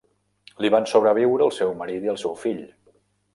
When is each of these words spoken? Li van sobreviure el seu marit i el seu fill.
Li 0.65 0.71
van 0.75 0.87
sobreviure 0.91 1.45
el 1.49 1.53
seu 1.59 1.75
marit 1.83 2.09
i 2.09 2.13
el 2.15 2.19
seu 2.23 2.35
fill. 2.47 2.65